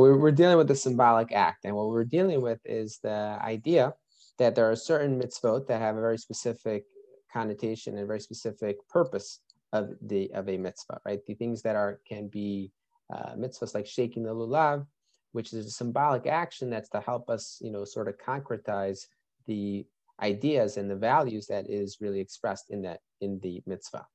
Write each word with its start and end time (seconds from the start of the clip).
We're 0.00 0.32
dealing 0.32 0.56
with 0.56 0.68
the 0.68 0.76
symbolic 0.76 1.32
act, 1.32 1.64
and 1.64 1.76
what 1.76 1.88
we're 1.88 2.04
dealing 2.04 2.40
with 2.40 2.60
is 2.64 2.98
the 3.02 3.38
idea 3.42 3.94
that 4.38 4.54
there 4.54 4.70
are 4.70 4.76
certain 4.76 5.20
mitzvot 5.20 5.66
that 5.66 5.80
have 5.80 5.96
a 5.96 6.00
very 6.00 6.16
specific 6.16 6.84
connotation 7.32 7.98
and 7.98 8.06
very 8.06 8.20
specific 8.20 8.76
purpose 8.88 9.40
of 9.72 9.90
the 10.00 10.30
of 10.32 10.48
a 10.48 10.56
mitzvah, 10.56 11.00
right? 11.04 11.20
The 11.26 11.34
things 11.34 11.62
that 11.62 11.76
are 11.76 12.00
can 12.08 12.28
be 12.28 12.72
uh, 13.14 13.34
mitzvahs 13.36 13.74
like 13.74 13.86
shaking 13.86 14.22
the 14.22 14.34
lulav, 14.34 14.86
which 15.32 15.52
is 15.52 15.66
a 15.66 15.70
symbolic 15.70 16.26
action 16.26 16.70
that's 16.70 16.88
to 16.90 17.00
help 17.00 17.28
us, 17.28 17.58
you 17.60 17.70
know, 17.70 17.84
sort 17.84 18.08
of 18.08 18.16
concretize 18.18 19.06
the 19.46 19.86
ideas 20.22 20.76
and 20.76 20.90
the 20.90 20.96
values 20.96 21.46
that 21.46 21.68
is 21.68 21.98
really 22.00 22.20
expressed 22.20 22.70
in 22.70 22.82
that 22.82 23.00
in 23.20 23.38
the 23.40 23.62
mitzvah. 23.66 24.06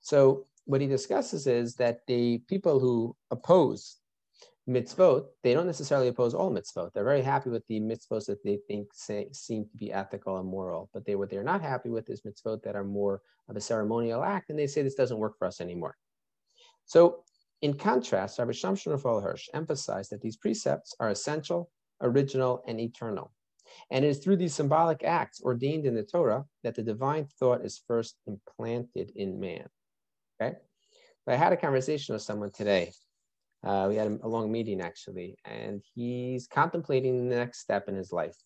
So 0.00 0.46
what 0.64 0.80
he 0.80 0.86
discusses 0.86 1.46
is 1.46 1.74
that 1.76 2.00
the 2.06 2.38
people 2.48 2.78
who 2.80 3.16
oppose 3.30 3.96
mitzvot, 4.68 5.26
they 5.42 5.54
don't 5.54 5.66
necessarily 5.66 6.08
oppose 6.08 6.34
all 6.34 6.50
mitzvot. 6.50 6.92
They're 6.92 7.04
very 7.04 7.22
happy 7.22 7.50
with 7.50 7.66
the 7.68 7.80
mitzvot 7.80 8.26
that 8.26 8.42
they 8.42 8.58
think 8.68 8.88
say, 8.92 9.28
seem 9.32 9.64
to 9.66 9.76
be 9.76 9.92
ethical 9.92 10.38
and 10.38 10.48
moral. 10.48 10.90
But 10.92 11.04
they 11.04 11.14
what 11.14 11.30
they're 11.30 11.44
not 11.44 11.62
happy 11.62 11.88
with 11.88 12.10
is 12.10 12.22
mitzvot 12.22 12.62
that 12.62 12.76
are 12.76 12.84
more 12.84 13.22
of 13.48 13.56
a 13.56 13.60
ceremonial 13.60 14.24
act, 14.24 14.50
and 14.50 14.58
they 14.58 14.66
say 14.66 14.82
this 14.82 14.94
doesn't 14.94 15.18
work 15.18 15.38
for 15.38 15.46
us 15.46 15.60
anymore. 15.60 15.96
So, 16.84 17.22
in 17.62 17.74
contrast, 17.74 18.38
Rabbi 18.38 18.50
Shamshon 18.50 18.92
Raphael 18.92 19.20
Hirsch 19.20 19.48
emphasized 19.54 20.10
that 20.10 20.20
these 20.20 20.36
precepts 20.36 20.94
are 21.00 21.08
essential, 21.08 21.70
original, 22.02 22.62
and 22.66 22.78
eternal. 22.78 23.32
And 23.90 24.04
it 24.04 24.08
is 24.08 24.18
through 24.18 24.36
these 24.36 24.54
symbolic 24.54 25.02
acts 25.02 25.40
ordained 25.42 25.86
in 25.86 25.94
the 25.94 26.02
Torah 26.02 26.44
that 26.62 26.74
the 26.74 26.82
divine 26.82 27.26
thought 27.38 27.64
is 27.64 27.82
first 27.86 28.16
implanted 28.26 29.10
in 29.16 29.40
man. 29.40 29.66
Okay? 30.40 30.56
I 31.28 31.34
had 31.34 31.52
a 31.52 31.56
conversation 31.56 32.12
with 32.12 32.22
someone 32.22 32.52
today 32.52 32.92
uh, 33.66 33.86
we 33.88 33.96
had 33.96 34.18
a 34.22 34.28
long 34.28 34.50
meeting 34.52 34.80
actually, 34.80 35.36
and 35.44 35.82
he's 35.94 36.46
contemplating 36.46 37.28
the 37.28 37.34
next 37.34 37.58
step 37.58 37.88
in 37.88 37.96
his 37.96 38.12
life. 38.12 38.36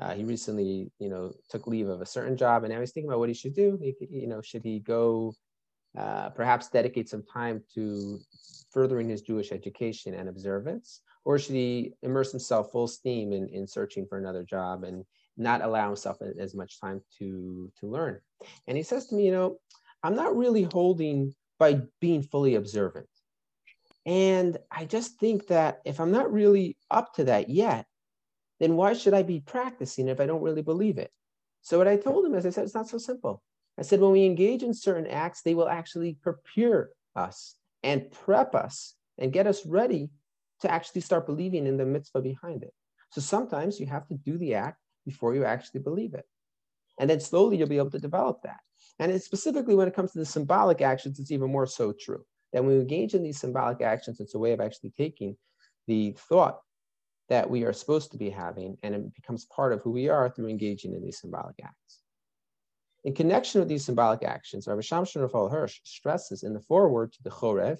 Uh, 0.00 0.12
he 0.12 0.24
recently, 0.24 0.90
you 0.98 1.08
know, 1.08 1.32
took 1.48 1.68
leave 1.68 1.88
of 1.88 2.00
a 2.00 2.06
certain 2.06 2.36
job, 2.36 2.64
and 2.64 2.72
now 2.72 2.80
he's 2.80 2.90
thinking 2.90 3.08
about 3.08 3.20
what 3.20 3.28
he 3.28 3.34
should 3.34 3.54
do. 3.54 3.78
He, 3.80 3.94
you 4.10 4.26
know, 4.26 4.42
should 4.42 4.64
he 4.64 4.80
go, 4.80 5.34
uh, 5.96 6.30
perhaps 6.30 6.68
dedicate 6.68 7.08
some 7.08 7.22
time 7.22 7.62
to 7.74 8.18
furthering 8.72 9.08
his 9.08 9.22
Jewish 9.22 9.52
education 9.52 10.14
and 10.14 10.28
observance, 10.28 11.02
or 11.24 11.38
should 11.38 11.54
he 11.54 11.92
immerse 12.02 12.32
himself 12.32 12.72
full 12.72 12.88
steam 12.88 13.32
in, 13.32 13.48
in 13.48 13.68
searching 13.68 14.04
for 14.04 14.18
another 14.18 14.42
job 14.42 14.82
and 14.82 15.04
not 15.36 15.62
allow 15.62 15.86
himself 15.86 16.18
as 16.38 16.54
much 16.56 16.80
time 16.80 17.00
to 17.18 17.70
to 17.78 17.86
learn? 17.86 18.20
And 18.66 18.76
he 18.76 18.82
says 18.82 19.06
to 19.08 19.14
me, 19.14 19.26
you 19.26 19.32
know, 19.32 19.58
I'm 20.02 20.16
not 20.16 20.36
really 20.36 20.64
holding 20.64 21.34
by 21.58 21.82
being 22.00 22.22
fully 22.22 22.56
observant. 22.56 23.06
And 24.06 24.56
I 24.70 24.86
just 24.86 25.18
think 25.18 25.48
that 25.48 25.80
if 25.84 26.00
I'm 26.00 26.10
not 26.10 26.32
really 26.32 26.76
up 26.90 27.14
to 27.14 27.24
that 27.24 27.50
yet, 27.50 27.86
then 28.58 28.76
why 28.76 28.94
should 28.94 29.14
I 29.14 29.22
be 29.22 29.40
practicing 29.40 30.08
if 30.08 30.20
I 30.20 30.26
don't 30.26 30.42
really 30.42 30.62
believe 30.62 30.98
it? 30.98 31.10
So 31.62 31.78
what 31.78 31.88
I 31.88 31.96
told 31.96 32.24
him 32.24 32.34
is 32.34 32.46
I 32.46 32.50
said, 32.50 32.64
it's 32.64 32.74
not 32.74 32.88
so 32.88 32.98
simple. 32.98 33.42
I 33.78 33.82
said, 33.82 34.00
when 34.00 34.12
we 34.12 34.24
engage 34.24 34.62
in 34.62 34.74
certain 34.74 35.06
acts, 35.06 35.42
they 35.42 35.54
will 35.54 35.68
actually 35.68 36.18
prepare 36.22 36.90
us 37.14 37.56
and 37.82 38.10
prep 38.10 38.54
us 38.54 38.94
and 39.18 39.32
get 39.32 39.46
us 39.46 39.64
ready 39.66 40.10
to 40.60 40.70
actually 40.70 41.00
start 41.02 41.26
believing 41.26 41.66
in 41.66 41.76
the 41.76 41.86
mitzvah 41.86 42.20
behind 42.20 42.62
it. 42.62 42.72
So 43.10 43.20
sometimes 43.20 43.80
you 43.80 43.86
have 43.86 44.06
to 44.08 44.14
do 44.14 44.36
the 44.38 44.54
act 44.54 44.78
before 45.06 45.34
you 45.34 45.44
actually 45.44 45.80
believe 45.80 46.14
it. 46.14 46.26
And 46.98 47.08
then 47.08 47.20
slowly 47.20 47.56
you'll 47.56 47.68
be 47.68 47.78
able 47.78 47.90
to 47.90 47.98
develop 47.98 48.42
that. 48.42 48.60
And 48.98 49.20
specifically 49.22 49.74
when 49.74 49.88
it 49.88 49.94
comes 49.94 50.12
to 50.12 50.18
the 50.18 50.26
symbolic 50.26 50.82
actions, 50.82 51.18
it's 51.18 51.30
even 51.30 51.50
more 51.50 51.66
so 51.66 51.92
true 51.98 52.24
that 52.52 52.64
when 52.64 52.74
we 52.74 52.80
engage 52.80 53.14
in 53.14 53.22
these 53.22 53.40
symbolic 53.40 53.80
actions, 53.80 54.20
it's 54.20 54.34
a 54.34 54.38
way 54.38 54.52
of 54.52 54.60
actually 54.60 54.90
taking 54.90 55.36
the 55.86 56.16
thought 56.28 56.60
that 57.28 57.48
we 57.48 57.64
are 57.64 57.72
supposed 57.72 58.10
to 58.10 58.18
be 58.18 58.28
having 58.28 58.76
and 58.82 58.94
it 58.94 59.14
becomes 59.14 59.46
part 59.46 59.72
of 59.72 59.80
who 59.82 59.90
we 59.90 60.08
are 60.08 60.28
through 60.28 60.48
engaging 60.48 60.94
in 60.94 61.02
these 61.02 61.20
symbolic 61.20 61.56
acts. 61.62 62.02
In 63.04 63.14
connection 63.14 63.60
with 63.60 63.68
these 63.68 63.84
symbolic 63.84 64.22
actions, 64.24 64.66
Rabbi 64.66 64.80
Shamshon 64.80 65.22
Raphael 65.22 65.48
Hirsch 65.48 65.80
stresses 65.84 66.42
in 66.42 66.52
the 66.52 66.60
foreword 66.60 67.12
to 67.12 67.22
the 67.22 67.30
Chorev 67.30 67.78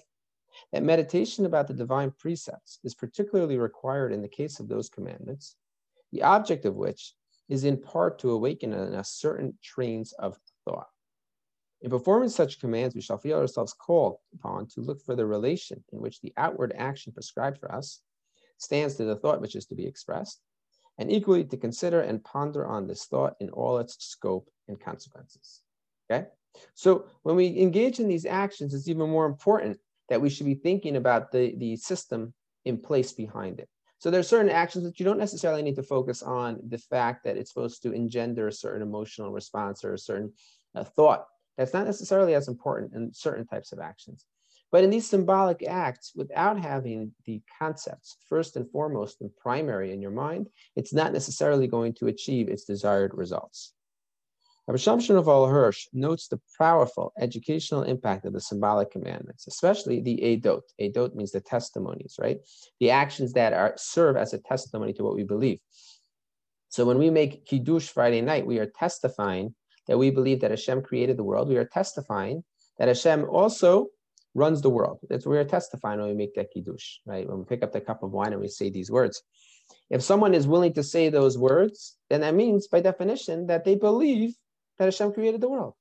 that 0.73 0.83
meditation 0.83 1.47
about 1.47 1.69
the 1.69 1.75
divine 1.75 2.13
precepts 2.19 2.79
is 2.85 2.95
particularly 2.95 3.59
required 3.59 4.13
in 4.13 4.23
the 4.23 4.29
case 4.29 4.61
of 4.61 4.69
those 4.69 4.89
commandments, 4.89 5.57
the 6.13 6.23
object 6.23 6.65
of 6.65 6.77
which 6.77 7.15
is 7.49 7.65
in 7.65 7.77
part 7.77 8.19
to 8.21 8.31
awaken 8.31 8.73
in 8.73 8.95
us 8.95 9.11
certain 9.11 9.59
trains 9.63 10.13
of 10.13 10.39
thought. 10.65 10.89
In 11.83 11.91
performing 11.91 12.29
such 12.29 12.61
commands, 12.61 12.95
we 12.95 13.01
shall 13.01 13.17
feel 13.19 13.39
ourselves 13.39 13.73
called 13.73 14.17
upon 14.35 14.67
to 14.69 14.81
look 14.81 15.03
for 15.03 15.17
the 15.17 15.25
relation 15.25 15.83
in 15.93 16.01
which 16.01 16.21
the 16.21 16.33
outward 16.37 16.75
action 16.77 17.13
prescribed 17.13 17.59
for 17.59 17.73
us 17.75 18.01
stands 18.59 18.97
to 18.97 19.05
the 19.05 19.17
thought 19.17 19.41
which 19.41 19.57
is 19.57 19.65
to 19.67 19.75
be 19.75 19.87
expressed, 19.87 20.43
and 20.99 21.11
equally 21.11 21.45
to 21.45 21.57
consider 21.57 22.03
and 22.03 22.23
ponder 22.23 22.67
on 22.67 22.87
this 22.87 23.07
thought 23.07 23.35
in 23.41 23.49
all 23.51 23.79
its 23.79 23.97
scope 24.05 24.51
and 24.69 24.79
consequences. 24.79 25.63
Okay? 26.11 26.27
So 26.75 27.07
when 27.23 27.37
we 27.37 27.59
engage 27.59 28.01
in 28.01 28.09
these 28.09 28.27
actions, 28.27 28.75
it's 28.75 28.89
even 28.89 29.09
more 29.09 29.25
important 29.25 29.79
that 30.11 30.21
we 30.21 30.29
should 30.29 30.47
be 30.47 30.57
thinking 30.57 30.97
about 30.97 31.33
the, 31.33 31.55
the 31.57 31.77
system 31.77 32.35
in 32.67 32.77
place 32.77 33.13
behind 33.13 33.61
it. 33.61 33.69
So 33.99 34.11
there 34.11 34.21
are 34.21 34.25
certain 34.25 34.51
actions 34.51 34.85
that 34.85 34.99
you 34.99 35.05
don't 35.05 35.19
necessarily 35.19 35.63
need 35.63 35.77
to 35.77 35.83
focus 35.83 36.23
on 36.23 36.59
the 36.69 36.79
fact 36.79 37.25
that 37.25 37.37
it's 37.37 37.53
supposed 37.53 37.83
to 37.83 37.93
engender 37.93 38.49
a 38.49 38.53
certain 38.53 38.83
emotional 38.83 39.31
response 39.31 39.85
or 39.85 39.95
a 39.95 39.99
certain 39.99 40.33
uh, 40.75 40.85
thought 40.85 41.27
that's 41.57 41.75
not 41.75 41.87
necessarily 41.87 42.35
as 42.35 42.49
important 42.49 42.95
in 42.95 43.13
certain 43.13 43.47
types 43.47 43.73
of 43.73 43.79
actions. 43.79 44.25
But 44.73 44.85
in 44.85 44.91
these 44.91 45.09
symbolic 45.09 45.67
acts, 45.67 46.13
without 46.15 46.59
having 46.59 47.13
the 47.27 47.43
concepts 47.59 48.17
first 48.29 48.57
and 48.57 48.71
foremost 48.71 49.21
and 49.21 49.31
primary 49.37 49.93
in 49.93 50.01
your 50.01 50.13
mind, 50.13 50.49
it's 50.77 50.95
not 50.95 51.13
necessarily 51.13 51.67
going 51.67 51.95
to 51.95 52.07
achieve 52.07 52.49
its 52.49 52.65
desired 52.65 53.13
results. 53.15 53.73
Rabbi 54.69 55.11
Al 55.29 55.47
Hirsch 55.47 55.89
notes 55.93 56.29
the 56.29 56.41
powerful 56.57 57.13
educational 57.19 57.83
impact 57.83 58.25
of 58.25 58.33
the 58.33 58.41
symbolic 58.41 58.93
commandments, 58.93 59.49
especially 59.49 60.01
the 60.01 60.17
Edot. 60.19 60.61
Edot 60.81 61.15
means 61.17 61.33
the 61.33 61.41
testimonies, 61.41 62.17
right? 62.21 62.39
The 62.79 62.91
actions 62.91 63.33
that 63.33 63.53
are 63.53 63.75
serve 63.77 64.17
as 64.17 64.33
a 64.33 64.39
testimony 64.39 64.93
to 64.93 65.03
what 65.03 65.17
we 65.17 65.25
believe. 65.25 65.59
So 66.69 66.85
when 66.85 66.99
we 66.99 67.11
make 67.11 67.47
Kiddush 67.47 67.89
Friday 67.89 68.21
night, 68.21 68.47
we 68.47 68.61
are 68.61 68.67
testifying 68.67 69.57
that 69.91 69.99
we 69.99 70.09
believe 70.09 70.41
that 70.41 70.53
Hashem 70.53 70.83
created 70.83 71.17
the 71.17 71.25
world, 71.25 71.49
we 71.49 71.57
are 71.57 71.65
testifying 71.65 72.45
that 72.79 72.87
Hashem 72.87 73.25
also 73.29 73.89
runs 74.37 74.63
the 74.63 74.71
world. 74.71 75.01
That's 75.09 75.27
what 75.27 75.33
we 75.33 75.39
are 75.39 75.45
testifying 75.45 75.99
when 75.99 76.09
we 76.09 76.15
make 76.15 76.33
that 76.37 76.53
kiddush, 76.55 76.99
right? 77.05 77.29
When 77.29 77.41
we 77.41 77.45
pick 77.45 77.65
up 77.65 77.73
the 77.73 77.81
cup 77.81 78.05
of 78.05 78.13
wine 78.13 78.33
and 78.33 78.41
we 78.41 78.47
say 78.47 78.71
these 78.71 78.89
words. 78.89 79.21
If 79.91 80.01
someone 80.01 80.33
is 80.33 80.47
willing 80.47 80.75
to 80.75 80.85
say 80.85 81.09
those 81.09 81.37
words, 81.37 81.97
then 82.09 82.21
that 82.21 82.37
means 82.37 82.69
by 82.69 82.79
definition 82.79 83.49
that 83.49 83.65
they 83.65 83.75
believe 83.75 84.37
that 84.79 84.85
Hashem 84.85 85.13
created 85.13 85.41
the 85.41 85.49
world, 85.49 85.75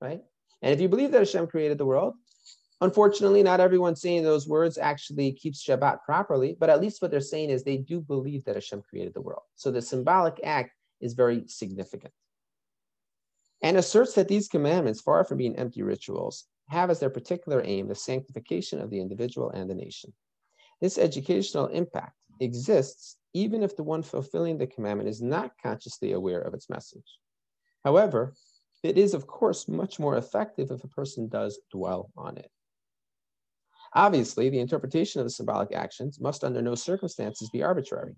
right? 0.00 0.20
And 0.60 0.74
if 0.74 0.80
you 0.80 0.88
believe 0.88 1.12
that 1.12 1.20
Hashem 1.20 1.46
created 1.46 1.78
the 1.78 1.86
world, 1.86 2.14
unfortunately, 2.80 3.44
not 3.44 3.60
everyone 3.60 3.94
saying 3.94 4.24
those 4.24 4.48
words 4.48 4.76
actually 4.76 5.34
keeps 5.34 5.64
Shabbat 5.64 5.98
properly, 6.04 6.56
but 6.58 6.68
at 6.68 6.80
least 6.80 7.00
what 7.00 7.12
they're 7.12 7.20
saying 7.20 7.50
is 7.50 7.62
they 7.62 7.76
do 7.76 8.00
believe 8.00 8.44
that 8.46 8.56
Hashem 8.56 8.82
created 8.90 9.14
the 9.14 9.22
world. 9.22 9.42
So 9.54 9.70
the 9.70 9.80
symbolic 9.80 10.40
act 10.42 10.72
is 11.00 11.14
very 11.14 11.44
significant 11.46 12.12
and 13.62 13.76
asserts 13.76 14.14
that 14.14 14.28
these 14.28 14.48
commandments, 14.48 15.00
far 15.00 15.24
from 15.24 15.38
being 15.38 15.56
empty 15.56 15.82
rituals, 15.82 16.46
have 16.68 16.90
as 16.90 17.00
their 17.00 17.10
particular 17.10 17.62
aim 17.64 17.88
the 17.88 17.94
sanctification 17.94 18.80
of 18.80 18.90
the 18.90 19.00
individual 19.00 19.50
and 19.50 19.68
the 19.68 19.74
nation. 19.74 20.12
This 20.80 20.98
educational 20.98 21.66
impact 21.66 22.16
exists 22.40 23.16
even 23.34 23.62
if 23.62 23.76
the 23.76 23.82
one 23.82 24.02
fulfilling 24.02 24.58
the 24.58 24.66
commandment 24.66 25.08
is 25.08 25.22
not 25.22 25.52
consciously 25.62 26.12
aware 26.12 26.40
of 26.40 26.54
its 26.54 26.68
message. 26.68 27.18
However, 27.84 28.34
it 28.82 28.98
is, 28.98 29.14
of 29.14 29.26
course, 29.26 29.68
much 29.68 29.98
more 29.98 30.16
effective 30.16 30.70
if 30.70 30.82
a 30.82 30.88
person 30.88 31.28
does 31.28 31.60
dwell 31.70 32.10
on 32.16 32.36
it. 32.36 32.50
Obviously, 33.94 34.48
the 34.48 34.58
interpretation 34.58 35.20
of 35.20 35.26
the 35.26 35.30
symbolic 35.30 35.72
actions 35.72 36.20
must 36.20 36.44
under 36.44 36.62
no 36.62 36.74
circumstances 36.74 37.50
be 37.50 37.62
arbitrary. 37.62 38.14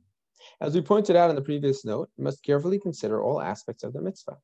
As 0.60 0.74
we 0.74 0.80
pointed 0.80 1.16
out 1.16 1.30
in 1.30 1.36
the 1.36 1.42
previous 1.42 1.84
note, 1.84 2.08
must 2.19 2.42
carefully 2.42 2.78
consider 2.78 3.22
all 3.22 3.40
aspects 3.40 3.82
of 3.82 3.92
the 3.92 4.00
mitzvah. 4.00 4.36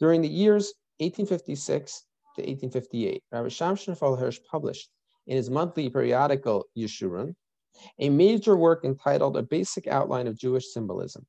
During 0.00 0.22
the 0.22 0.28
years 0.28 0.72
1856 0.98 2.04
to 2.36 2.42
1858, 2.42 3.22
Rabbi 3.30 3.48
Shamshon 3.48 4.18
Hirsch 4.18 4.40
published 4.50 4.88
in 5.26 5.36
his 5.36 5.50
monthly 5.50 5.90
periodical 5.90 6.64
Yeshurun 6.76 7.34
a 7.98 8.08
major 8.08 8.56
work 8.56 8.84
entitled 8.84 9.36
A 9.36 9.42
Basic 9.42 9.86
Outline 9.86 10.26
of 10.26 10.38
Jewish 10.38 10.72
Symbolism, 10.72 11.26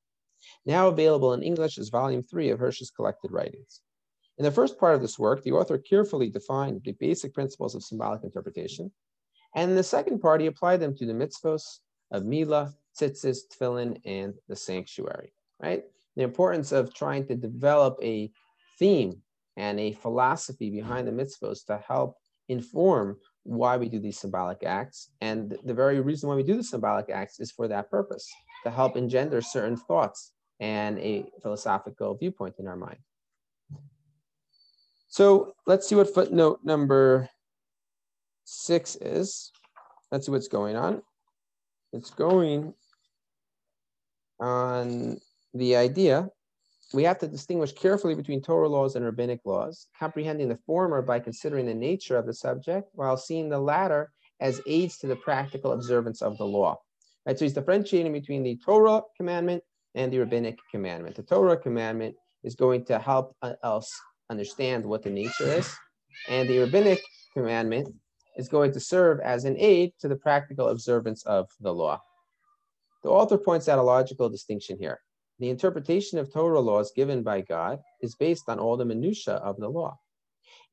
now 0.65 0.87
available 0.87 1.33
in 1.33 1.43
English 1.43 1.77
as 1.77 1.89
volume 1.89 2.23
three 2.23 2.49
of 2.49 2.59
Hirsch's 2.59 2.91
collected 2.91 3.31
writings. 3.31 3.81
In 4.37 4.45
the 4.45 4.51
first 4.51 4.79
part 4.79 4.95
of 4.95 5.01
this 5.01 5.19
work, 5.19 5.43
the 5.43 5.51
author 5.51 5.77
carefully 5.77 6.29
defined 6.29 6.81
the 6.83 6.93
basic 6.93 7.33
principles 7.33 7.75
of 7.75 7.83
symbolic 7.83 8.23
interpretation, 8.23 8.91
and 9.53 9.69
in 9.69 9.77
the 9.77 9.83
second 9.83 10.19
part, 10.19 10.41
he 10.41 10.47
applied 10.47 10.79
them 10.79 10.95
to 10.95 11.05
the 11.05 11.13
mitzvos 11.13 11.79
of 12.11 12.25
Mila, 12.25 12.73
tzitzis, 12.99 13.39
tefillin, 13.51 13.99
and 14.05 14.33
the 14.47 14.55
sanctuary, 14.55 15.33
right? 15.61 15.83
The 16.15 16.23
importance 16.23 16.71
of 16.71 16.93
trying 16.93 17.27
to 17.27 17.35
develop 17.35 17.97
a 18.01 18.31
theme 18.81 19.21
and 19.57 19.79
a 19.79 19.93
philosophy 19.93 20.71
behind 20.71 21.07
the 21.07 21.11
mitzvahs 21.11 21.63
to 21.67 21.77
help 21.87 22.17
inform 22.49 23.15
why 23.43 23.77
we 23.77 23.87
do 23.87 23.99
these 23.99 24.19
symbolic 24.19 24.63
acts. 24.63 25.11
And 25.21 25.55
the 25.63 25.73
very 25.73 26.01
reason 26.01 26.27
why 26.27 26.35
we 26.35 26.43
do 26.43 26.57
the 26.57 26.63
symbolic 26.63 27.09
acts 27.09 27.39
is 27.39 27.51
for 27.51 27.67
that 27.67 27.91
purpose, 27.91 28.27
to 28.63 28.71
help 28.71 28.97
engender 28.97 29.39
certain 29.41 29.77
thoughts 29.77 30.33
and 30.59 30.97
a 30.99 31.25
philosophical 31.43 32.15
viewpoint 32.15 32.55
in 32.57 32.67
our 32.67 32.75
mind. 32.75 32.97
So 35.07 35.53
let's 35.67 35.87
see 35.87 35.95
what 35.95 36.13
footnote 36.13 36.61
number 36.63 37.29
six 38.45 38.95
is. 38.95 39.51
Let's 40.11 40.25
see 40.25 40.31
what's 40.31 40.47
going 40.47 40.75
on. 40.75 41.03
It's 41.93 42.09
going 42.09 42.73
on 44.39 45.19
the 45.53 45.75
idea 45.75 46.29
we 46.93 47.03
have 47.03 47.19
to 47.19 47.27
distinguish 47.27 47.71
carefully 47.71 48.15
between 48.15 48.41
Torah 48.41 48.67
laws 48.67 48.95
and 48.95 49.05
rabbinic 49.05 49.41
laws, 49.45 49.87
comprehending 49.97 50.49
the 50.49 50.59
former 50.65 51.01
by 51.01 51.19
considering 51.19 51.65
the 51.65 51.73
nature 51.73 52.17
of 52.17 52.25
the 52.25 52.33
subject, 52.33 52.89
while 52.93 53.17
seeing 53.17 53.49
the 53.49 53.59
latter 53.59 54.11
as 54.39 54.61
aids 54.65 54.97
to 54.97 55.07
the 55.07 55.15
practical 55.15 55.71
observance 55.71 56.21
of 56.21 56.37
the 56.37 56.45
law. 56.45 56.79
Right, 57.25 57.37
so 57.37 57.45
he's 57.45 57.53
differentiating 57.53 58.13
between 58.13 58.43
the 58.43 58.57
Torah 58.57 59.01
commandment 59.15 59.63
and 59.93 60.11
the 60.11 60.19
rabbinic 60.19 60.57
commandment. 60.71 61.15
The 61.15 61.23
Torah 61.23 61.57
commandment 61.57 62.15
is 62.43 62.55
going 62.55 62.85
to 62.85 62.97
help 62.97 63.35
uh, 63.41 63.53
us 63.63 63.91
understand 64.29 64.85
what 64.85 65.03
the 65.03 65.11
nature 65.11 65.45
is, 65.45 65.71
and 66.27 66.49
the 66.49 66.59
rabbinic 66.59 67.01
commandment 67.33 67.93
is 68.37 68.49
going 68.49 68.71
to 68.73 68.79
serve 68.79 69.19
as 69.19 69.45
an 69.45 69.55
aid 69.59 69.93
to 69.99 70.07
the 70.07 70.15
practical 70.15 70.69
observance 70.69 71.23
of 71.23 71.49
the 71.59 71.73
law. 71.73 72.01
The 73.03 73.09
author 73.09 73.37
points 73.37 73.69
out 73.69 73.79
a 73.79 73.83
logical 73.83 74.29
distinction 74.29 74.77
here. 74.79 74.99
The 75.41 75.49
interpretation 75.49 76.19
of 76.19 76.31
Torah 76.31 76.59
laws 76.59 76.91
given 76.95 77.23
by 77.23 77.41
God 77.41 77.79
is 77.99 78.13
based 78.13 78.43
on 78.47 78.59
all 78.59 78.77
the 78.77 78.85
minutiae 78.85 79.37
of 79.37 79.57
the 79.57 79.69
law. 79.69 79.97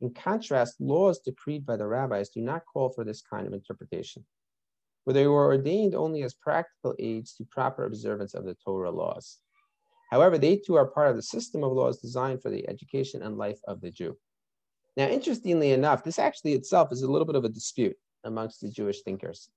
In 0.02 0.12
contrast, 0.12 0.78
laws 0.78 1.20
decreed 1.20 1.64
by 1.64 1.78
the 1.78 1.86
rabbis 1.86 2.28
do 2.28 2.42
not 2.42 2.66
call 2.70 2.90
for 2.90 3.02
this 3.02 3.22
kind 3.22 3.46
of 3.46 3.54
interpretation, 3.54 4.26
for 5.04 5.14
they 5.14 5.26
were 5.26 5.46
ordained 5.46 5.94
only 5.94 6.22
as 6.22 6.34
practical 6.34 6.94
aids 6.98 7.32
to 7.36 7.46
proper 7.46 7.86
observance 7.86 8.34
of 8.34 8.44
the 8.44 8.58
Torah 8.62 8.90
laws. 8.90 9.38
However, 10.10 10.36
they 10.36 10.58
too 10.58 10.74
are 10.74 10.86
part 10.86 11.08
of 11.08 11.16
the 11.16 11.22
system 11.22 11.64
of 11.64 11.72
laws 11.72 11.98
designed 11.98 12.42
for 12.42 12.50
the 12.50 12.68
education 12.68 13.22
and 13.22 13.38
life 13.38 13.60
of 13.66 13.80
the 13.80 13.90
Jew. 13.90 14.18
Now, 14.98 15.08
interestingly 15.08 15.72
enough, 15.72 16.04
this 16.04 16.18
actually 16.18 16.52
itself 16.52 16.92
is 16.92 17.00
a 17.00 17.10
little 17.10 17.26
bit 17.26 17.36
of 17.36 17.44
a 17.46 17.48
dispute 17.48 17.96
amongst 18.22 18.60
the 18.60 18.68
Jewish 18.68 19.00
thinkers. 19.00 19.48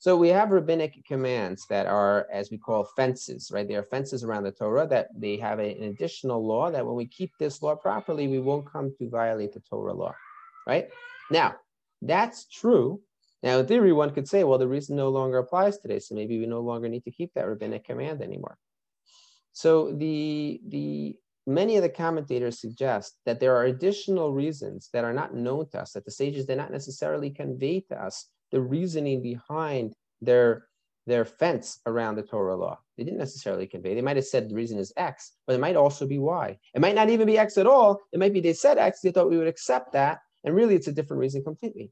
So 0.00 0.16
we 0.16 0.28
have 0.30 0.50
rabbinic 0.50 1.04
commands 1.06 1.66
that 1.68 1.86
are, 1.86 2.26
as 2.32 2.50
we 2.50 2.56
call, 2.56 2.84
fences, 2.96 3.50
right? 3.52 3.68
They 3.68 3.74
are 3.74 3.82
fences 3.82 4.24
around 4.24 4.44
the 4.44 4.50
Torah 4.50 4.86
that 4.86 5.08
they 5.14 5.36
have 5.36 5.58
a, 5.58 5.76
an 5.76 5.84
additional 5.84 6.44
law 6.44 6.70
that 6.70 6.86
when 6.86 6.96
we 6.96 7.06
keep 7.06 7.32
this 7.38 7.62
law 7.62 7.74
properly, 7.74 8.26
we 8.26 8.38
won't 8.38 8.66
come 8.66 8.94
to 8.98 9.10
violate 9.10 9.52
the 9.52 9.60
Torah 9.60 9.92
law, 9.92 10.14
right? 10.66 10.88
Now, 11.30 11.56
that's 12.00 12.46
true. 12.48 13.02
Now, 13.42 13.58
in 13.58 13.66
theory, 13.66 13.92
one 13.92 14.14
could 14.14 14.26
say, 14.26 14.42
well, 14.42 14.56
the 14.56 14.66
reason 14.66 14.96
no 14.96 15.10
longer 15.10 15.36
applies 15.36 15.76
today, 15.76 15.98
so 15.98 16.14
maybe 16.14 16.38
we 16.38 16.46
no 16.46 16.60
longer 16.60 16.88
need 16.88 17.04
to 17.04 17.10
keep 17.10 17.34
that 17.34 17.46
rabbinic 17.46 17.84
command 17.84 18.22
anymore. 18.22 18.56
So 19.52 19.92
the 19.92 20.62
the 20.66 21.16
many 21.46 21.76
of 21.76 21.82
the 21.82 21.90
commentators 21.90 22.58
suggest 22.58 23.18
that 23.26 23.38
there 23.38 23.54
are 23.54 23.64
additional 23.64 24.32
reasons 24.32 24.88
that 24.94 25.04
are 25.04 25.12
not 25.12 25.34
known 25.34 25.68
to 25.70 25.80
us, 25.80 25.92
that 25.92 26.06
the 26.06 26.10
sages 26.10 26.46
did 26.46 26.56
not 26.56 26.72
necessarily 26.72 27.28
convey 27.28 27.80
to 27.90 28.02
us 28.02 28.28
the 28.50 28.60
reasoning 28.60 29.22
behind 29.22 29.94
their 30.20 30.66
their 31.06 31.24
fence 31.24 31.80
around 31.86 32.14
the 32.14 32.22
Torah 32.22 32.54
law. 32.54 32.78
They 32.96 33.04
didn't 33.04 33.18
necessarily 33.18 33.66
convey. 33.66 33.94
They 33.94 34.02
might 34.02 34.16
have 34.16 34.26
said 34.26 34.48
the 34.48 34.54
reason 34.54 34.78
is 34.78 34.92
X, 34.96 35.32
but 35.46 35.54
it 35.54 35.60
might 35.60 35.74
also 35.74 36.06
be 36.06 36.18
Y. 36.18 36.58
It 36.74 36.80
might 36.80 36.94
not 36.94 37.08
even 37.08 37.26
be 37.26 37.38
X 37.38 37.58
at 37.58 37.66
all. 37.66 38.00
It 38.12 38.20
might 38.20 38.32
be 38.32 38.40
they 38.40 38.52
said 38.52 38.78
X, 38.78 39.00
they 39.00 39.10
thought 39.10 39.30
we 39.30 39.38
would 39.38 39.48
accept 39.48 39.92
that, 39.92 40.20
and 40.44 40.54
really 40.54 40.74
it's 40.74 40.88
a 40.88 40.92
different 40.92 41.20
reason 41.20 41.42
completely. 41.42 41.90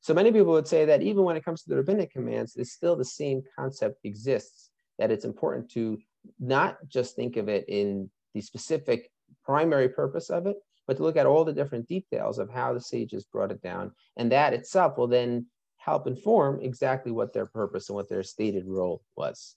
So 0.00 0.14
many 0.14 0.30
people 0.30 0.52
would 0.52 0.68
say 0.68 0.84
that 0.84 1.02
even 1.02 1.24
when 1.24 1.36
it 1.36 1.44
comes 1.44 1.62
to 1.62 1.70
the 1.70 1.76
rabbinic 1.76 2.12
commands, 2.12 2.54
it's 2.56 2.72
still 2.72 2.94
the 2.94 3.04
same 3.04 3.42
concept 3.56 3.98
exists, 4.04 4.70
that 4.98 5.10
it's 5.10 5.24
important 5.24 5.70
to 5.72 5.98
not 6.38 6.76
just 6.88 7.16
think 7.16 7.36
of 7.36 7.48
it 7.48 7.64
in 7.68 8.10
the 8.34 8.42
specific 8.42 9.10
primary 9.44 9.88
purpose 9.88 10.30
of 10.30 10.46
it, 10.46 10.56
but 10.86 10.96
to 10.96 11.02
look 11.02 11.16
at 11.16 11.26
all 11.26 11.44
the 11.44 11.52
different 11.52 11.88
details 11.88 12.38
of 12.38 12.50
how 12.50 12.72
the 12.74 12.80
sages 12.80 13.24
brought 13.24 13.50
it 13.50 13.62
down. 13.62 13.92
And 14.16 14.30
that 14.30 14.52
itself 14.52 14.98
will 14.98 15.08
then 15.08 15.46
help 15.84 16.06
inform 16.06 16.60
exactly 16.60 17.10
what 17.10 17.32
their 17.32 17.46
purpose 17.46 17.88
and 17.88 17.96
what 17.96 18.08
their 18.08 18.22
stated 18.22 18.64
role 18.66 19.02
was. 19.16 19.56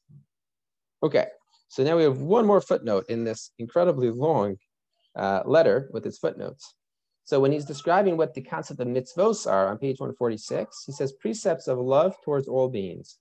Okay, 1.04 1.28
so 1.68 1.84
now 1.84 1.96
we 1.96 2.04
have 2.04 2.20
one 2.20 2.46
more 2.46 2.62
footnote 2.62 3.06
in 3.10 3.24
this 3.24 3.52
incredibly 3.60 4.10
long 4.10 4.58
uh, 5.16 5.44
letter 5.46 5.88
with 5.94 6.06
its 6.06 6.18
footnotes. 6.18 6.74
So 7.26 7.40
when 7.40 7.52
he's 7.52 7.66
describing 7.66 8.18
what 8.18 8.34
the 8.34 8.42
concept 8.42 8.80
of 8.80 8.88
mitzvos 8.88 9.50
are 9.50 9.68
on 9.68 9.78
page 9.78 10.00
146, 10.00 10.84
he 10.86 10.92
says 10.92 11.14
precepts 11.14 11.68
of 11.68 11.78
love 11.78 12.16
towards 12.24 12.48
all 12.48 12.70
beings, 12.70 13.18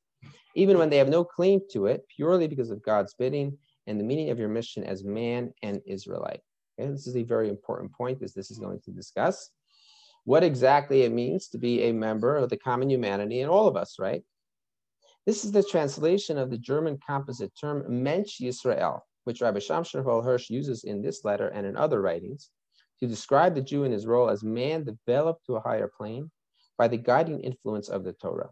even 0.55 0.79
when 0.79 0.89
they 0.89 0.99
have 0.99 1.09
no 1.09 1.25
claim 1.25 1.61
to 1.73 1.87
it, 1.87 2.05
purely 2.15 2.49
because 2.49 2.71
of 2.71 2.83
God's 2.83 3.15
bidding 3.15 3.59
and 3.87 4.01
the 4.01 4.05
meaning 4.05 4.31
of 4.31 4.39
your 4.39 4.49
mission 4.49 4.83
as 4.83 5.05
man 5.05 5.53
and 5.63 5.81
Israelite. 5.87 6.41
Okay, 6.79 6.91
this 6.91 7.07
is 7.07 7.17
a 7.17 7.23
very 7.23 7.51
important 7.51 7.93
point 7.93 8.23
as 8.23 8.33
this 8.33 8.51
is 8.51 8.59
going 8.59 8.81
to 8.81 8.91
discuss 8.91 9.51
what 10.25 10.43
exactly 10.43 11.03
it 11.03 11.13
means 11.13 11.49
to 11.49 11.59
be 11.59 11.83
a 11.83 11.93
member 11.93 12.37
of 12.37 12.51
the 12.51 12.57
common 12.57 12.91
humanity 12.91 13.41
in 13.41 13.49
all 13.49 13.67
of 13.67 13.77
us, 13.77 13.97
right? 13.99 14.23
This 15.27 15.45
is 15.45 15.53
the 15.53 15.63
translation 15.63 16.37
of 16.37 16.51
the 16.51 16.59
German 16.59 16.99
composite 17.07 17.53
term 17.59 17.85
Mensch 17.89 18.41
Yisrael, 18.41 19.01
which 19.25 19.41
Rabbi 19.41 19.59
Shamshon 19.59 20.05
Hirsch 20.05 20.51
uses 20.51 20.85
in 20.85 21.03
this 21.03 21.25
letter 21.25 21.49
and 21.49 21.67
in 21.67 21.77
other 21.77 22.01
writings 22.01 22.51
to 23.01 23.07
describe 23.07 23.55
the 23.55 23.63
Jew 23.63 23.85
in 23.85 23.93
his 23.93 24.07
role 24.07 24.29
as 24.29 24.43
man 24.43 24.85
developed 24.85 25.47
to 25.47 25.57
a 25.57 25.61
higher 25.61 25.91
plane 25.95 26.31
by 26.77 26.89
the 26.89 26.97
guiding 26.97 27.41
influence 27.41 27.89
of 27.89 28.05
the 28.05 28.13
Torah. 28.13 28.51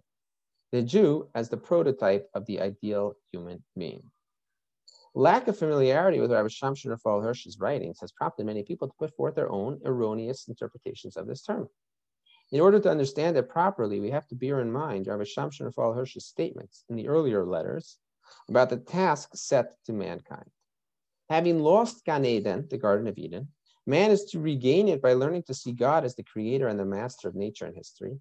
The 0.73 0.83
Jew 0.83 1.29
as 1.35 1.49
the 1.49 1.57
prototype 1.57 2.29
of 2.35 2.47
the 2.47 2.61
ideal 2.61 3.15
human 3.31 3.63
being. 3.77 4.03
Lack 5.15 5.47
of 5.47 5.59
familiarity 5.59 6.21
with 6.21 6.33
Rabbi 6.33 6.49
Shamshon 6.49 6.89
Raphael 6.89 7.21
Hirsch's 7.21 7.59
writings 7.61 8.01
has 8.01 8.13
prompted 8.13 8.47
many 8.47 8.63
people 8.63 8.89
to 8.89 8.95
put 8.99 9.15
forth 9.15 9.35
their 9.35 9.53
own 9.53 9.79
erroneous 9.85 10.49
interpretations 10.49 11.19
of 11.19 11.27
this 11.27 11.43
term. 11.43 11.69
In 12.51 12.61
order 12.61 12.81
to 12.81 12.91
understand 12.91 13.37
it 13.37 13.51
properly, 13.51 14.01
we 14.01 14.11
have 14.11 14.27
to 14.29 14.35
bear 14.35 14.61
in 14.61 14.73
mind 14.73 15.07
Rabbi 15.07 15.25
Shamshon 15.25 15.67
Raphael 15.67 15.93
Hirsch's 15.93 16.25
statements 16.25 16.85
in 16.89 16.97
the 16.97 17.09
earlier 17.09 17.45
letters 17.45 17.99
about 18.49 18.71
the 18.71 18.79
task 18.79 19.31
set 19.35 19.75
to 19.85 19.93
mankind. 19.93 20.49
Having 21.29 21.61
lost 21.61 22.07
Gan 22.07 22.25
Eden, 22.25 22.67
the 22.71 22.79
Garden 22.79 23.07
of 23.07 23.19
Eden, 23.19 23.49
man 23.87 24.11
is 24.11 24.25
to 24.27 24.41
regain 24.41 24.89
it 24.89 25.03
by 25.03 25.13
learning 25.13 25.43
to 25.43 25.55
see 25.55 25.73
God 25.73 26.05
as 26.05 26.15
the 26.15 26.25
creator 26.25 26.69
and 26.69 26.81
the 26.81 26.87
master 26.87 27.29
of 27.29 27.35
nature 27.35 27.67
and 27.67 27.77
history, 27.77 28.19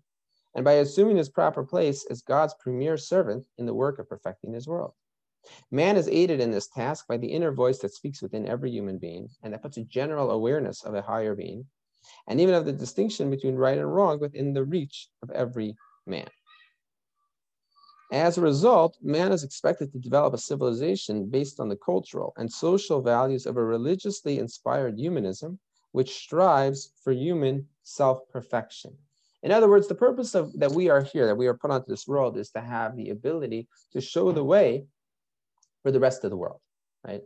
and 0.55 0.65
by 0.65 0.73
assuming 0.73 1.15
his 1.15 1.29
proper 1.29 1.63
place 1.63 2.05
as 2.09 2.21
God's 2.21 2.55
premier 2.59 2.97
servant 2.97 3.45
in 3.57 3.65
the 3.65 3.73
work 3.73 3.97
of 3.97 4.09
perfecting 4.09 4.53
his 4.53 4.67
world. 4.67 4.93
Man 5.71 5.97
is 5.97 6.07
aided 6.07 6.39
in 6.39 6.51
this 6.51 6.67
task 6.67 7.07
by 7.07 7.17
the 7.17 7.31
inner 7.31 7.51
voice 7.51 7.79
that 7.79 7.93
speaks 7.93 8.21
within 8.21 8.47
every 8.47 8.71
human 8.71 8.97
being 8.97 9.29
and 9.43 9.53
that 9.53 9.61
puts 9.61 9.77
a 9.77 9.83
general 9.83 10.31
awareness 10.31 10.83
of 10.83 10.93
a 10.93 11.01
higher 11.01 11.35
being 11.35 11.65
and 12.27 12.39
even 12.39 12.55
of 12.55 12.65
the 12.65 12.73
distinction 12.73 13.29
between 13.29 13.55
right 13.55 13.77
and 13.77 13.93
wrong 13.93 14.19
within 14.19 14.53
the 14.53 14.63
reach 14.63 15.09
of 15.21 15.31
every 15.31 15.75
man. 16.05 16.27
As 18.11 18.37
a 18.37 18.41
result, 18.41 18.97
man 19.01 19.31
is 19.31 19.43
expected 19.43 19.91
to 19.93 19.99
develop 19.99 20.33
a 20.33 20.37
civilization 20.37 21.29
based 21.29 21.61
on 21.61 21.69
the 21.69 21.77
cultural 21.77 22.33
and 22.37 22.51
social 22.51 23.01
values 23.01 23.45
of 23.45 23.55
a 23.55 23.63
religiously 23.63 24.37
inspired 24.37 24.99
humanism, 24.99 25.59
which 25.93 26.13
strives 26.13 26.91
for 27.01 27.13
human 27.13 27.67
self-perfection. 27.83 28.97
In 29.43 29.51
other 29.51 29.69
words, 29.69 29.87
the 29.87 29.95
purpose 29.95 30.35
of 30.35 30.51
that 30.59 30.71
we 30.71 30.89
are 30.89 31.01
here, 31.01 31.25
that 31.25 31.37
we 31.37 31.47
are 31.47 31.53
put 31.53 31.71
onto 31.71 31.87
this 31.87 32.07
world, 32.07 32.37
is 32.37 32.49
to 32.51 32.61
have 32.61 32.97
the 32.97 33.09
ability 33.09 33.69
to 33.93 34.01
show 34.01 34.31
the 34.31 34.43
way 34.43 34.85
for 35.83 35.91
the 35.91 35.99
rest 35.99 36.23
of 36.23 36.29
the 36.29 36.37
world, 36.37 36.59
right? 37.05 37.21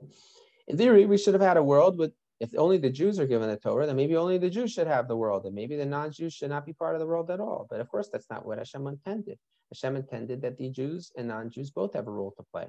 In 0.67 0.77
theory, 0.77 1.05
we 1.05 1.17
should 1.17 1.33
have 1.33 1.41
had 1.41 1.57
a 1.57 1.63
world 1.63 1.97
with, 1.97 2.13
if 2.39 2.53
only 2.57 2.77
the 2.77 2.89
Jews 2.89 3.19
are 3.19 3.27
given 3.27 3.49
the 3.49 3.57
Torah, 3.57 3.85
then 3.85 3.95
maybe 3.95 4.15
only 4.15 4.37
the 4.37 4.49
Jews 4.49 4.71
should 4.71 4.87
have 4.87 5.07
the 5.07 5.15
world, 5.15 5.45
and 5.45 5.55
maybe 5.55 5.75
the 5.75 5.85
non-Jews 5.85 6.33
should 6.33 6.49
not 6.49 6.65
be 6.65 6.73
part 6.73 6.95
of 6.95 6.99
the 6.99 7.07
world 7.07 7.29
at 7.31 7.39
all. 7.39 7.67
But 7.69 7.79
of 7.79 7.89
course, 7.89 8.09
that's 8.11 8.29
not 8.29 8.45
what 8.45 8.57
Hashem 8.57 8.85
intended. 8.87 9.37
Hashem 9.73 9.95
intended 9.95 10.41
that 10.41 10.57
the 10.57 10.69
Jews 10.69 11.11
and 11.17 11.27
non-Jews 11.27 11.71
both 11.71 11.93
have 11.93 12.07
a 12.07 12.11
role 12.11 12.33
to 12.37 12.43
play. 12.51 12.67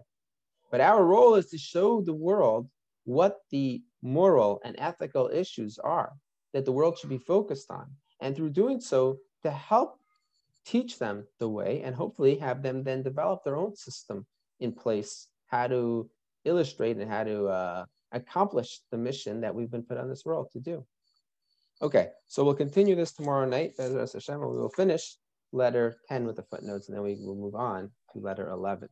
But 0.71 0.81
our 0.81 1.05
role 1.05 1.35
is 1.35 1.47
to 1.51 1.59
show 1.59 2.01
the 2.01 2.15
world 2.15 2.69
what 3.05 3.39
the 3.51 3.83
moral 4.03 4.61
and 4.65 4.75
ethical 4.79 5.31
issues 5.33 5.79
are 5.79 6.13
that 6.53 6.65
the 6.65 6.73
world 6.73 6.99
should 6.99 7.11
be 7.11 7.19
focused 7.19 7.71
on. 7.71 7.87
And 8.21 8.35
through 8.35 8.51
doing 8.51 8.81
so, 8.81 9.19
to 9.43 9.51
help 9.51 10.01
teach 10.65 10.99
them 10.99 11.27
the 11.39 11.49
way 11.49 11.83
and 11.83 11.95
hopefully 11.95 12.37
have 12.39 12.63
them 12.63 12.83
then 12.83 13.03
develop 13.03 13.45
their 13.45 13.57
own 13.57 13.77
system 13.77 14.27
in 14.59 14.73
place 14.73 15.29
how 15.47 15.67
to 15.67 16.09
illustrate 16.45 16.97
and 16.97 17.11
how 17.11 17.25
to 17.25 17.47
uh, 17.47 17.85
accomplish 18.13 18.81
the 18.91 18.99
mission 18.99 19.41
that 19.41 19.55
we've 19.55 19.71
been 19.71 19.83
put 19.83 19.99
on 19.99 20.09
this 20.09 20.25
world 20.25 20.49
to 20.53 20.61
do. 20.61 20.85
Okay, 21.83 22.09
so 22.27 22.43
we'll 22.43 22.55
continue 22.55 22.95
this 22.95 23.13
tomorrow 23.13 23.47
night. 23.47 23.75
Hashem, 23.79 24.41
we 24.41 24.47
will 24.47 24.71
finish 24.71 25.17
letter 25.53 25.99
10 26.09 26.27
with 26.27 26.37
the 26.37 26.43
footnotes, 26.43 26.89
and 26.89 26.97
then 26.97 27.05
we 27.05 27.17
will 27.21 27.37
move 27.37 27.55
on 27.55 27.91
to 28.13 28.19
letter 28.19 28.49
11. 28.49 28.89